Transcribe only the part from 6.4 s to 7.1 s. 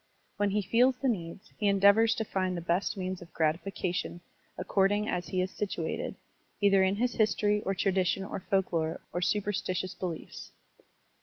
either in